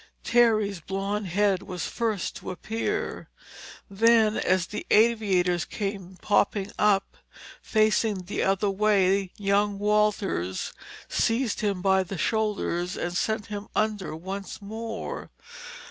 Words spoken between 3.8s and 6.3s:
Then as the aviator's came